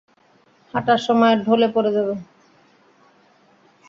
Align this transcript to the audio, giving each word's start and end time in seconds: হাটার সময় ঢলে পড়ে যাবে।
হাটার 0.73 0.99
সময় 1.07 1.35
ঢলে 1.45 1.67
পড়ে 1.75 1.91
যাবে। 1.91 2.13